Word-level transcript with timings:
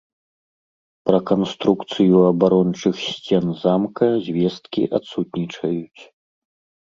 Пра 1.07 1.19
канструкцыю 1.31 2.17
абарончых 2.31 2.95
сцен 3.09 3.45
замка 3.61 4.07
звесткі 4.29 4.83
адсутнічаюць. 5.01 6.01